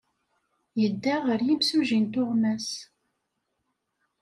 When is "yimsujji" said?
1.47-1.99